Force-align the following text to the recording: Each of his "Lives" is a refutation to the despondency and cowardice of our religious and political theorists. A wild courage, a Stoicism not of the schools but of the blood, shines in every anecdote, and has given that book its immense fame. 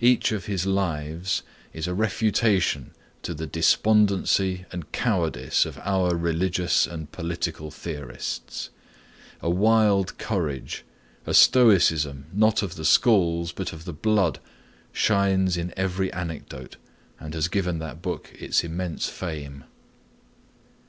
Each 0.00 0.30
of 0.30 0.46
his 0.46 0.66
"Lives" 0.66 1.42
is 1.72 1.88
a 1.88 1.94
refutation 1.94 2.92
to 3.22 3.34
the 3.34 3.48
despondency 3.48 4.66
and 4.70 4.92
cowardice 4.92 5.66
of 5.66 5.78
our 5.82 6.14
religious 6.16 6.86
and 6.86 7.10
political 7.10 7.72
theorists. 7.72 8.70
A 9.40 9.50
wild 9.50 10.16
courage, 10.16 10.84
a 11.26 11.34
Stoicism 11.34 12.26
not 12.32 12.62
of 12.62 12.76
the 12.76 12.84
schools 12.84 13.50
but 13.50 13.72
of 13.72 13.84
the 13.84 13.92
blood, 13.92 14.38
shines 14.92 15.56
in 15.56 15.74
every 15.76 16.12
anecdote, 16.12 16.76
and 17.18 17.34
has 17.34 17.48
given 17.48 17.80
that 17.80 18.00
book 18.00 18.30
its 18.38 18.62
immense 18.62 19.08
fame. 19.08 19.64